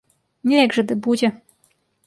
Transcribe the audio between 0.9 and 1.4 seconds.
ды будзе.